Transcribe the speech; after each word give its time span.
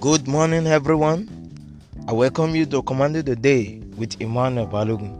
Good 0.00 0.26
morning, 0.26 0.66
everyone. 0.66 1.28
I 2.08 2.14
welcome 2.14 2.54
you 2.54 2.64
to 2.64 2.82
Command 2.82 3.16
the 3.16 3.36
Day 3.36 3.82
with 3.98 4.18
Emmanuel 4.18 4.66
Balogun. 4.66 5.12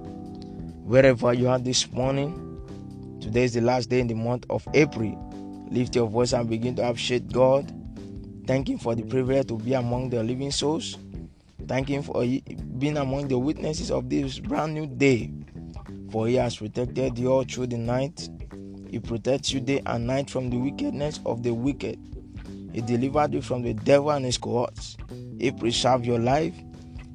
Wherever 0.87 1.35
you 1.35 1.51
are 1.51 1.59
this 1.59 1.93
morning, 1.93 2.33
today 3.21 3.45
is 3.45 3.53
the 3.53 3.61
last 3.61 3.91
day 3.91 4.01
in 4.01 4.07
the 4.07 4.15
month 4.15 4.47
of 4.49 4.67
April. 4.73 5.69
Lift 5.71 5.95
your 5.95 6.09
voice 6.09 6.33
and 6.33 6.49
begin 6.49 6.77
to 6.77 6.89
appreciate 6.89 7.31
God. 7.31 7.71
Thank 8.47 8.71
Him 8.71 8.79
for 8.79 8.95
the 8.95 9.03
privilege 9.03 9.49
to 9.49 9.59
be 9.59 9.75
among 9.75 10.09
the 10.09 10.23
living 10.23 10.51
souls. 10.51 10.97
Thank 11.69 11.89
Him 11.89 12.03
for 12.03 12.25
being 12.79 12.97
among 12.97 13.29
the 13.29 13.39
witnesses 13.39 13.91
of 13.91 14.09
this 14.09 14.39
brand 14.39 14.73
new 14.73 14.87
day. 14.87 15.31
For 16.11 16.27
He 16.27 16.37
has 16.37 16.57
protected 16.57 17.19
you 17.19 17.31
all 17.31 17.45
through 17.45 17.67
the 17.67 17.77
night. 17.77 18.31
He 18.89 18.99
protects 18.99 19.53
you 19.53 19.61
day 19.61 19.83
and 19.85 20.07
night 20.07 20.31
from 20.31 20.49
the 20.49 20.57
wickedness 20.57 21.21
of 21.27 21.43
the 21.43 21.53
wicked. 21.53 21.99
He 22.73 22.81
delivered 22.81 23.35
you 23.35 23.43
from 23.43 23.63
the 23.63 23.75
devil 23.75 24.11
and 24.11 24.25
his 24.25 24.39
cohorts. 24.39 24.97
He 25.39 25.51
preserved 25.51 26.07
your 26.07 26.19
life. 26.19 26.55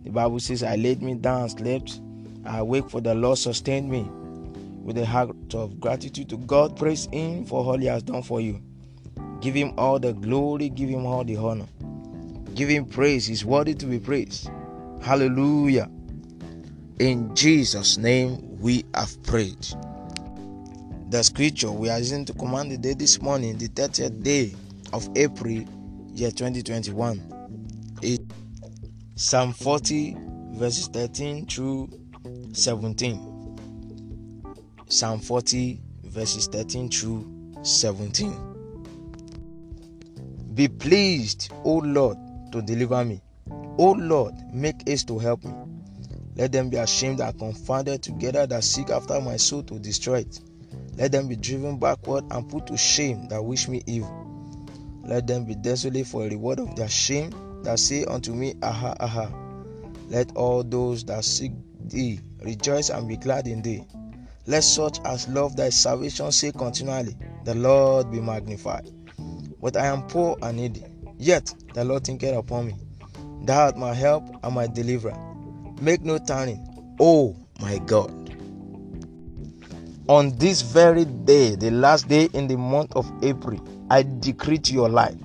The 0.04 0.12
Bible 0.12 0.40
says, 0.40 0.64
I 0.64 0.76
laid 0.76 1.02
me 1.02 1.16
down 1.16 1.44
and 1.44 1.52
slept. 1.52 2.02
I 2.46 2.60
awake 2.60 2.90
for 2.90 3.02
the 3.02 3.16
Lord 3.16 3.38
sustained 3.38 3.90
me. 3.90 4.08
With 4.84 4.98
a 4.98 5.06
heart 5.06 5.32
of 5.56 5.80
gratitude 5.80 6.30
to 6.30 6.38
God, 6.38 6.78
praise 6.78 7.08
Him 7.12 7.46
for 7.46 7.64
all 7.64 7.78
He 7.78 7.88
has 7.88 8.04
done 8.04 8.22
for 8.22 8.40
you. 8.40 8.62
Give 9.42 9.56
Him 9.56 9.74
all 9.78 10.00
the 10.00 10.14
glory, 10.14 10.70
give 10.70 10.90
Him 10.90 11.06
all 11.06 11.24
the 11.24 11.38
honor. 11.38 11.66
Give 12.54 12.70
Him 12.70 12.86
praise, 12.86 13.26
He's 13.26 13.44
worthy 13.44 13.74
to 13.76 13.86
be 13.86 14.00
praised. 14.00 14.50
Hallelujah. 15.02 15.90
In 17.00 17.34
Jesus' 17.36 17.98
name 17.98 18.60
we 18.60 18.86
have 18.94 19.22
prayed. 19.24 19.68
The 21.10 21.24
scripture 21.24 21.72
we 21.72 21.90
are 21.90 21.98
using 21.98 22.26
to 22.26 22.34
command 22.34 22.72
the 22.72 22.78
day 22.78 22.94
this 22.94 23.22
morning, 23.22 23.58
the 23.58 23.70
30th 23.70 24.24
day 24.24 24.54
of 24.96 25.10
April, 25.18 25.66
year 26.14 26.32
2021, 26.32 28.00
is 28.02 28.18
Psalm 29.16 29.52
40, 29.52 30.16
verses 30.54 30.88
13 30.88 31.46
through 31.48 31.90
17. 32.54 33.58
Psalm 34.88 35.20
40, 35.20 35.82
verses 36.06 36.48
13 36.48 36.90
through 36.90 37.30
17. 37.62 38.34
Be 40.54 40.70
pleased, 40.70 41.52
O 41.66 41.80
Lord, 41.80 42.18
to 42.54 42.62
deliver 42.62 43.04
me. 43.04 43.22
O 43.78 43.92
Lord, 43.92 44.34
make 44.54 44.88
haste 44.88 45.10
to 45.10 45.20
help 45.20 45.44
me. 45.44 45.54
Let 46.38 46.54
them 46.54 46.70
be 46.70 46.78
ashamed 46.78 47.20
and 47.20 47.38
confounded 47.38 48.02
together 48.02 48.48
that 48.48 48.64
seek 48.64 48.90
after 48.90 49.20
my 49.20 49.36
soul 49.36 49.62
to 49.64 49.78
destroy 49.78 50.20
it. 50.20 50.40
Let 50.96 51.12
them 51.12 51.28
be 51.28 51.36
driven 51.36 51.80
backward 51.80 52.24
and 52.32 52.50
put 52.50 52.68
to 52.68 52.78
shame 52.78 53.28
that 53.28 53.44
wish 53.44 53.68
me 53.68 53.84
evil. 53.88 54.25
Let 55.06 55.28
them 55.28 55.46
be 55.46 55.56
desolate 55.56 56.08
for 56.08 56.26
a 56.26 56.30
reward 56.30 56.60
of 56.60 56.76
their 56.76 56.88
shame 56.90 57.32
that 57.64 57.80
say 57.80 58.06
unto 58.06 58.34
me, 58.34 58.56
Aha, 58.64 58.96
aha. 59.00 59.32
Let 60.10 60.36
all 60.36 60.64
those 60.64 61.04
that 61.06 61.24
seek 61.24 61.52
thee 61.86 62.20
rejoice 62.44 62.90
and 62.90 63.08
be 63.08 63.18
glad 63.18 63.48
in 63.48 63.62
thee. 63.62 63.84
Let 64.48 64.64
such 64.64 65.00
as 65.06 65.28
love 65.28 65.56
thy 65.56 65.70
salvation 65.70 66.32
say 66.32 66.52
continually, 66.52 67.16
The 67.44 67.56
Lord 67.56 68.12
be 68.12 68.20
magnified. 68.20 68.90
But 69.62 69.78
I 69.78 69.88
am 69.88 70.08
poor 70.08 70.38
and 70.42 70.58
needy, 70.58 70.84
yet 71.18 71.54
the 71.74 71.84
Lord 71.84 72.04
thinketh 72.04 72.36
upon 72.36 72.68
me. 72.68 72.76
Thou 73.44 73.66
art 73.66 73.78
my 73.78 73.94
help 73.94 74.24
and 74.44 74.54
my 74.56 74.68
deliverer. 74.68 75.18
Make 75.82 76.02
no 76.02 76.18
turning, 76.18 76.96
O 77.00 77.36
my 77.60 77.80
God. 77.80 78.12
On 80.08 80.36
this 80.38 80.62
very 80.62 81.06
day, 81.06 81.56
the 81.56 81.72
last 81.72 82.08
day 82.08 82.30
in 82.34 82.48
the 82.48 82.58
month 82.58 82.96
of 82.96 83.12
April, 83.24 83.60
I 83.90 84.04
decree 84.04 84.58
to 84.60 84.74
your 84.74 84.90
life 84.90 85.16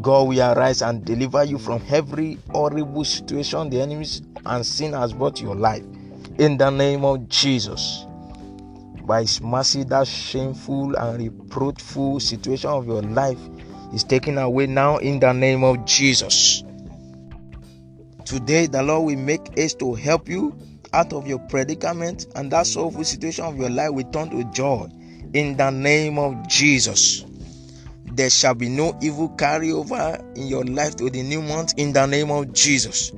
God 0.00 0.28
will 0.28 0.40
arise 0.40 0.82
and 0.82 1.04
deliver 1.04 1.44
you 1.44 1.58
from 1.58 1.82
every 1.88 2.38
horrible 2.50 3.04
situation 3.04 3.70
the 3.70 3.80
enemies 3.80 4.22
and 4.44 4.64
sin 4.64 4.92
has 4.92 5.12
brought 5.12 5.36
to 5.36 5.44
your 5.44 5.54
life. 5.54 5.82
In 6.38 6.58
the 6.58 6.70
name 6.70 7.04
of 7.04 7.28
Jesus. 7.28 8.04
By 9.06 9.22
His 9.22 9.40
mercy, 9.40 9.84
that 9.84 10.06
shameful 10.06 10.96
and 10.96 11.18
reproachful 11.18 12.20
situation 12.20 12.70
of 12.70 12.86
your 12.86 13.02
life 13.02 13.38
is 13.94 14.04
taken 14.04 14.38
away 14.38 14.66
now 14.66 14.98
in 14.98 15.20
the 15.20 15.32
name 15.32 15.62
of 15.62 15.84
Jesus. 15.84 16.64
Today, 18.24 18.66
the 18.66 18.82
Lord 18.82 19.06
will 19.06 19.22
make 19.22 19.56
haste 19.56 19.78
to 19.78 19.94
help 19.94 20.28
you 20.28 20.54
out 20.92 21.12
of 21.12 21.26
your 21.26 21.38
predicament, 21.38 22.26
and 22.34 22.50
that 22.50 22.66
sorrowful 22.66 23.04
situation 23.04 23.44
of 23.44 23.56
your 23.56 23.70
life 23.70 23.90
will 23.90 24.10
turn 24.10 24.30
to 24.30 24.44
joy 24.52 24.88
in 25.34 25.56
the 25.56 25.70
name 25.70 26.18
of 26.18 26.48
Jesus. 26.48 27.24
There 28.06 28.30
shall 28.30 28.54
be 28.54 28.68
no 28.68 28.96
evil 29.02 29.30
carryover 29.30 30.20
in 30.36 30.46
your 30.46 30.64
life 30.64 30.96
to 30.96 31.10
the 31.10 31.22
new 31.22 31.42
month 31.42 31.74
in 31.76 31.92
the 31.92 32.06
name 32.06 32.30
of 32.30 32.52
Jesus. 32.52 33.12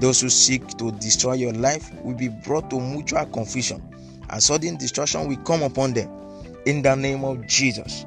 Those 0.00 0.20
who 0.20 0.28
seek 0.28 0.66
to 0.78 0.92
destroy 0.92 1.34
your 1.34 1.52
life 1.54 1.90
will 2.02 2.16
be 2.16 2.28
brought 2.28 2.68
to 2.70 2.80
mutual 2.80 3.24
confusion, 3.26 3.82
and 4.28 4.42
sudden 4.42 4.76
destruction 4.76 5.28
will 5.28 5.38
come 5.38 5.62
upon 5.62 5.94
them 5.94 6.10
in 6.66 6.82
the 6.82 6.94
name 6.94 7.24
of 7.24 7.46
Jesus. 7.46 8.04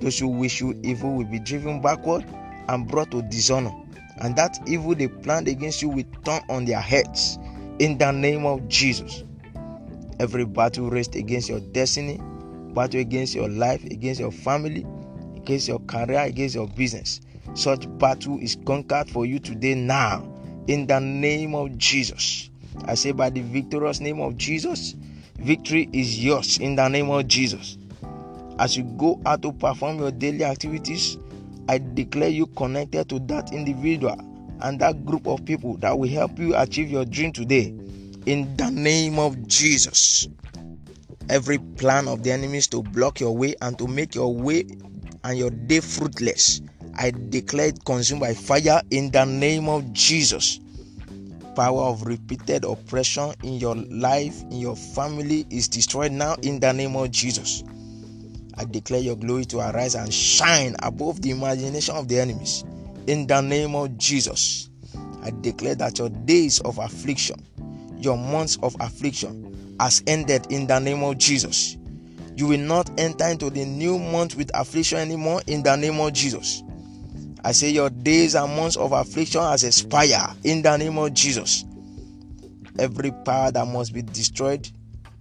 Those 0.00 0.18
who 0.18 0.28
wish 0.28 0.60
you 0.60 0.78
evil 0.84 1.14
will 1.14 1.24
be 1.24 1.40
driven 1.40 1.80
backward 1.80 2.24
and 2.68 2.86
brought 2.86 3.10
to 3.10 3.22
dishonor, 3.22 3.72
and 4.18 4.36
that 4.36 4.58
evil 4.66 4.94
they 4.94 5.08
planned 5.08 5.48
against 5.48 5.82
you 5.82 5.88
will 5.88 6.04
turn 6.24 6.42
on 6.48 6.64
their 6.64 6.80
heads 6.80 7.38
in 7.80 7.98
the 7.98 8.12
name 8.12 8.46
of 8.46 8.68
Jesus. 8.68 9.24
Every 10.20 10.44
battle 10.44 10.90
raised 10.90 11.16
against 11.16 11.48
your 11.48 11.60
destiny, 11.60 12.20
battle 12.74 13.00
against 13.00 13.34
your 13.34 13.48
life, 13.48 13.84
against 13.84 14.20
your 14.20 14.32
family, 14.32 14.86
against 15.36 15.68
your 15.68 15.80
career, 15.80 16.20
against 16.20 16.54
your 16.54 16.68
business, 16.68 17.20
such 17.54 17.86
battle 17.98 18.38
is 18.40 18.56
conquered 18.64 19.10
for 19.10 19.26
you 19.26 19.38
today 19.38 19.74
now 19.74 20.22
in 20.68 20.86
the 20.86 21.00
name 21.00 21.54
of 21.54 21.76
Jesus. 21.78 22.50
I 22.84 22.94
say, 22.94 23.12
by 23.12 23.30
the 23.30 23.42
victorious 23.42 24.00
name 24.00 24.20
of 24.20 24.36
Jesus, 24.36 24.94
victory 25.38 25.88
is 25.92 26.22
yours 26.24 26.58
in 26.58 26.76
the 26.76 26.88
name 26.88 27.10
of 27.10 27.26
Jesus. 27.26 27.76
As 28.58 28.76
you 28.76 28.84
go 28.84 29.20
out 29.26 29.42
to 29.42 29.52
perform 29.52 29.98
your 29.98 30.10
daily 30.10 30.44
activities, 30.44 31.18
I 31.68 31.78
declare 31.78 32.28
you 32.28 32.46
connected 32.46 33.08
to 33.08 33.18
that 33.20 33.52
individual 33.52 34.18
and 34.60 34.78
that 34.80 35.04
group 35.04 35.26
of 35.26 35.44
people 35.44 35.76
that 35.78 35.98
will 35.98 36.08
help 36.08 36.38
you 36.38 36.54
achieve 36.56 36.90
your 36.90 37.04
dream 37.04 37.32
today 37.32 37.74
in 38.26 38.56
the 38.56 38.70
name 38.70 39.18
of 39.18 39.46
Jesus. 39.46 40.28
Every 41.30 41.58
plan 41.58 42.08
of 42.08 42.24
the 42.24 42.32
enemies 42.32 42.66
to 42.68 42.82
block 42.82 43.20
your 43.20 43.36
way 43.36 43.54
and 43.62 43.78
to 43.78 43.86
make 43.86 44.16
your 44.16 44.34
way 44.34 44.64
and 45.22 45.38
your 45.38 45.50
day 45.50 45.78
fruitless, 45.78 46.60
I 46.96 47.12
declare 47.12 47.68
it 47.68 47.84
consumed 47.84 48.20
by 48.20 48.34
fire 48.34 48.82
in 48.90 49.12
the 49.12 49.24
name 49.24 49.68
of 49.68 49.92
Jesus. 49.92 50.58
Power 51.54 51.82
of 51.82 52.02
repeated 52.02 52.64
oppression 52.64 53.32
in 53.44 53.54
your 53.54 53.76
life, 53.76 54.42
in 54.50 54.58
your 54.58 54.74
family 54.74 55.46
is 55.50 55.68
destroyed 55.68 56.10
now 56.10 56.34
in 56.42 56.58
the 56.58 56.72
name 56.72 56.96
of 56.96 57.12
Jesus. 57.12 57.62
I 58.56 58.64
declare 58.64 59.00
your 59.00 59.14
glory 59.14 59.44
to 59.46 59.58
arise 59.60 59.94
and 59.94 60.12
shine 60.12 60.74
above 60.82 61.22
the 61.22 61.30
imagination 61.30 61.94
of 61.94 62.08
the 62.08 62.18
enemies 62.18 62.64
in 63.06 63.28
the 63.28 63.40
name 63.40 63.76
of 63.76 63.96
Jesus. 63.98 64.68
I 65.22 65.30
declare 65.42 65.76
that 65.76 66.00
your 66.00 66.08
days 66.08 66.58
of 66.62 66.78
affliction, 66.78 67.46
your 67.98 68.18
months 68.18 68.58
of 68.64 68.74
affliction, 68.80 69.49
has 69.80 70.02
ended 70.06 70.46
in 70.52 70.66
the 70.66 70.78
name 70.78 71.02
of 71.02 71.16
Jesus. 71.16 71.78
You 72.36 72.46
will 72.46 72.60
not 72.60 72.90
enter 73.00 73.26
into 73.26 73.48
the 73.48 73.64
new 73.64 73.98
month 73.98 74.36
with 74.36 74.50
affliction 74.52 74.98
anymore 74.98 75.40
in 75.46 75.62
the 75.62 75.74
name 75.74 75.98
of 75.98 76.12
Jesus. 76.12 76.62
I 77.42 77.52
say 77.52 77.70
your 77.70 77.88
days 77.88 78.34
and 78.34 78.54
months 78.54 78.76
of 78.76 78.92
affliction 78.92 79.40
has 79.40 79.64
expired 79.64 80.36
in 80.44 80.60
the 80.60 80.76
name 80.76 80.98
of 80.98 81.14
Jesus. 81.14 81.64
Every 82.78 83.10
power 83.24 83.50
that 83.52 83.66
must 83.66 83.94
be 83.94 84.02
destroyed, 84.02 84.70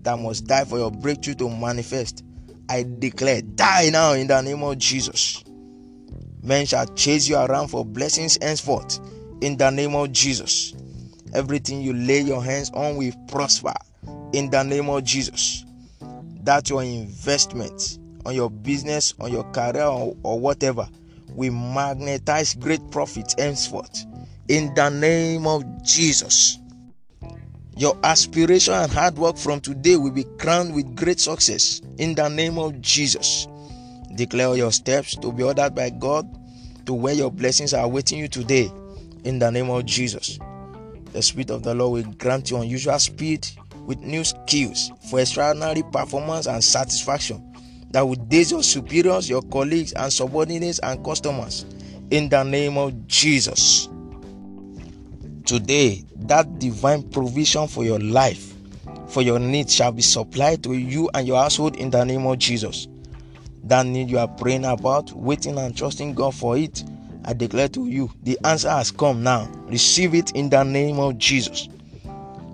that 0.01 0.19
must 0.19 0.45
die 0.45 0.65
for 0.65 0.77
your 0.77 0.91
breakthrough 0.91 1.35
to 1.35 1.49
manifest, 1.49 2.25
I 2.67 2.85
declare, 2.99 3.41
die 3.41 3.89
now 3.91 4.11
in 4.11 4.27
the 4.27 4.41
name 4.41 4.61
of 4.61 4.77
Jesus. 4.77 5.41
Men 6.43 6.65
shall 6.65 6.85
chase 6.95 7.29
you 7.29 7.37
around 7.37 7.69
for 7.69 7.85
blessings 7.85 8.37
henceforth 8.41 8.99
in 9.39 9.55
the 9.55 9.69
name 9.69 9.95
of 9.95 10.11
Jesus. 10.11 10.75
Everything 11.33 11.81
you 11.81 11.93
lay 11.93 12.19
your 12.19 12.43
hands 12.43 12.71
on 12.71 12.97
will 12.97 13.13
prosper 13.29 13.73
in 14.33 14.49
the 14.49 14.63
name 14.63 14.89
of 14.89 15.03
Jesus. 15.03 15.65
That 16.43 16.69
your 16.69 16.83
investment 16.83 17.99
on 18.25 18.35
your 18.35 18.49
business, 18.49 19.13
on 19.19 19.31
your 19.31 19.43
career, 19.51 19.83
or, 19.83 20.15
or 20.23 20.39
whatever 20.39 20.87
will 21.29 21.53
magnetize 21.53 22.55
great 22.55 22.81
profits 22.91 23.35
henceforth 23.37 24.05
in 24.47 24.73
the 24.73 24.89
name 24.89 25.47
of 25.47 25.63
Jesus. 25.83 26.57
Your 27.77 27.97
aspiration 28.03 28.73
and 28.73 28.91
hard 28.91 29.17
work 29.17 29.37
from 29.37 29.61
today 29.61 29.95
will 29.95 30.11
be 30.11 30.25
crowned 30.37 30.75
with 30.75 30.95
great 30.95 31.19
success 31.19 31.81
in 31.97 32.13
the 32.13 32.27
name 32.27 32.57
of 32.57 32.81
Jesus. 32.81 33.47
Declare 34.15 34.57
your 34.57 34.71
steps 34.71 35.15
to 35.15 35.31
be 35.31 35.43
ordered 35.43 35.75
by 35.75 35.89
God 35.89 36.27
to 36.85 36.93
where 36.93 37.13
your 37.13 37.31
blessings 37.31 37.73
are 37.73 37.85
awaiting 37.85 38.19
you 38.19 38.27
today 38.27 38.69
in 39.23 39.39
the 39.39 39.49
name 39.49 39.69
of 39.69 39.85
Jesus. 39.85 40.39
The 41.13 41.21
Spirit 41.21 41.51
of 41.51 41.63
the 41.63 41.73
Lord 41.73 42.05
will 42.05 42.13
grant 42.13 42.51
you 42.51 42.57
unusual 42.57 42.99
speed 42.99 43.47
with 43.89 44.01
new 44.01 44.23
skills 44.23 44.91
for 45.09 45.19
extraordinary 45.19 45.81
performance 45.81 46.45
and 46.45 46.63
satisfaction 46.63 47.43
that 47.89 48.03
will 48.03 48.13
daze 48.13 48.51
your 48.51 48.61
superiors, 48.61 49.27
your 49.27 49.41
colleagues, 49.41 49.93
and 49.93 50.13
subordinates 50.13 50.77
and 50.79 51.03
customers 51.03 51.65
in 52.11 52.29
the 52.29 52.43
name 52.43 52.77
of 52.77 53.07
Jesus. 53.07 53.89
Today, 55.43 56.05
that 56.17 56.59
divine 56.59 57.01
provision 57.09 57.67
for 57.67 57.83
your 57.83 57.97
life, 57.99 58.53
for 59.07 59.23
your 59.23 59.39
needs, 59.39 59.73
shall 59.73 59.91
be 59.91 60.03
supplied 60.03 60.63
to 60.65 60.73
you 60.73 61.09
and 61.15 61.27
your 61.27 61.41
household 61.41 61.75
in 61.75 61.89
the 61.89 62.03
name 62.03 62.27
of 62.27 62.37
Jesus. 62.37 62.87
That 63.63 63.87
need 63.87 64.11
you 64.11 64.19
are 64.19 64.27
praying 64.27 64.65
about, 64.65 65.11
waiting 65.13 65.57
and 65.57 65.75
trusting 65.75 66.13
God 66.13 66.35
for 66.35 66.55
it, 66.55 66.83
I 67.25 67.33
declare 67.33 67.69
to 67.69 67.87
you, 67.87 68.11
the 68.21 68.37
answer 68.43 68.69
has 68.69 68.91
come 68.91 69.23
now. 69.23 69.49
Receive 69.65 70.13
it 70.13 70.31
in 70.35 70.51
the 70.51 70.63
name 70.63 70.99
of 70.99 71.17
Jesus. 71.17 71.67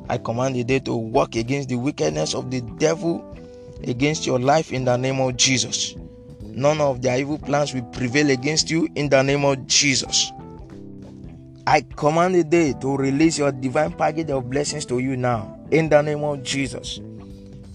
I 0.09 0.17
command 0.17 0.55
the 0.55 0.63
day 0.63 0.79
to 0.79 0.95
work 0.95 1.35
against 1.35 1.69
the 1.69 1.75
wickedness 1.75 2.33
of 2.35 2.51
the 2.51 2.61
devil 2.61 3.35
against 3.83 4.25
your 4.25 4.39
life 4.39 4.71
in 4.71 4.85
the 4.85 4.97
name 4.97 5.19
of 5.19 5.37
Jesus. 5.37 5.95
None 6.41 6.79
of 6.79 7.01
their 7.01 7.17
evil 7.17 7.37
plans 7.37 7.73
will 7.73 7.83
prevail 7.83 8.29
against 8.29 8.69
you 8.69 8.87
in 8.95 9.09
the 9.09 9.21
name 9.21 9.43
of 9.43 9.67
Jesus. 9.67 10.31
I 11.67 11.81
command 11.81 12.35
the 12.35 12.43
day 12.43 12.73
to 12.81 12.95
release 12.95 13.39
your 13.39 13.51
divine 13.51 13.91
package 13.91 14.29
of 14.29 14.49
blessings 14.49 14.85
to 14.85 14.99
you 14.99 15.17
now 15.17 15.59
in 15.71 15.89
the 15.89 16.01
name 16.01 16.23
of 16.23 16.43
Jesus. 16.43 16.99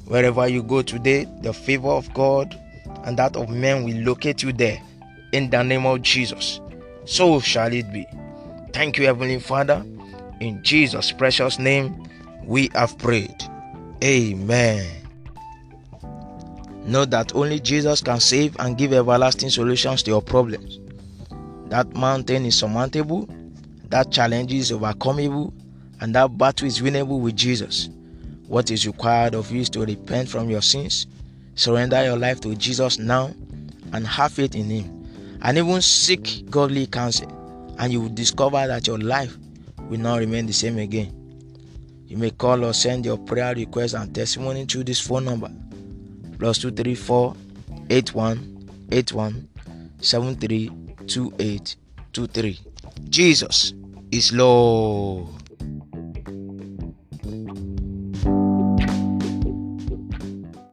Wherever 0.06 0.47
you 0.49 0.62
go 0.62 0.82
today, 0.82 1.27
the 1.43 1.53
favor 1.53 1.88
of 1.88 2.12
God 2.15 2.59
and 3.05 3.19
that 3.19 3.37
of 3.37 3.49
men 3.49 3.85
will 3.85 3.97
locate 4.03 4.43
you 4.43 4.53
there 4.53 4.81
in 5.32 5.50
the 5.50 5.62
name 5.62 5.87
of 5.87 6.03
Jesus. 6.03 6.61
So 7.05 7.41
shall 7.41 7.73
it 7.73 7.93
be. 7.93 8.06
Thank 8.73 8.99
you, 8.99 9.06
Heavenly 9.06 9.41
Father. 9.41 9.85
In 10.41 10.62
Jesus' 10.62 11.12
precious 11.12 11.59
name, 11.59 12.09
we 12.45 12.71
have 12.75 12.97
prayed. 12.99 13.43
Amen. 14.03 14.87
Know 16.85 17.05
that 17.05 17.35
only 17.35 17.61
Jesus 17.61 18.03
can 18.03 18.21
save 18.21 18.57
and 18.59 18.77
give 18.77 18.93
everlasting 18.93 19.51
solutions 19.51 20.03
to 20.05 20.11
your 20.11 20.23
problems. 20.23 20.81
That 21.69 21.95
mountain 21.95 22.47
is 22.47 22.59
surmountable 22.59 23.29
that 23.91 24.13
challenge 24.13 24.53
is 24.53 24.71
overcomable 24.71 25.53
and 26.01 26.15
that 26.15 26.39
battle 26.39 26.67
is 26.67 26.81
winnable 26.81 27.21
with 27.21 27.37
Jesus. 27.37 27.91
What 28.47 28.71
is 28.71 28.87
required 28.87 29.35
of 29.35 29.51
you 29.51 29.61
is 29.61 29.71
to 29.71 29.81
repent 29.81 30.29
from 30.29 30.49
your 30.49 30.63
sins, 30.63 31.07
surrender 31.57 32.03
your 32.05 32.17
life 32.17 32.41
to 32.43 32.55
Jesus 32.55 32.99
now, 32.99 33.35
and 33.93 34.07
have 34.07 34.33
faith 34.33 34.55
in 34.55 34.71
Him. 34.71 35.39
And 35.43 35.59
even 35.59 35.83
seek 35.83 36.49
godly 36.51 36.87
counsel, 36.87 37.29
and 37.79 37.93
you 37.93 38.01
will 38.01 38.09
discover 38.11 38.67
that 38.67 38.87
your 38.87 38.99
life 38.99 39.37
will 39.89 39.99
not 39.99 40.19
remain 40.19 40.47
the 40.47 40.53
same 40.53 40.79
again. 40.79 41.19
You 42.11 42.17
may 42.17 42.33
call 42.33 42.65
or 42.65 42.73
send 42.73 43.07
your 43.07 43.19
prayer 43.19 43.55
request 43.55 43.95
and 43.95 44.12
testimony 44.12 44.67
to 44.67 44.83
this 44.83 44.99
phone 44.99 45.27
number 45.27 45.49
plus 46.41 46.59
234 46.59 47.37
81 47.89 48.69
81 48.91 49.49
73 50.01 50.71
28 51.07 51.77
23. 52.12 52.59
Jesus 53.09 53.75
is 54.11 54.33
Lord. 54.33 55.40